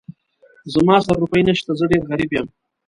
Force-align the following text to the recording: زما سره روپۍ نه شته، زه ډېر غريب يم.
زما 0.73 0.95
سره 1.05 1.19
روپۍ 1.23 1.41
نه 1.47 1.53
شته، 1.59 1.71
زه 1.79 1.85
ډېر 1.91 2.03
غريب 2.09 2.29
يم. 2.37 2.47